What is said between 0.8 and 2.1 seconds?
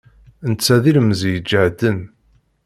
d ilemẓi ijehden.